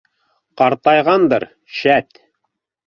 Ҡартайғандыр, 0.61 1.47
шәт? 1.83 2.23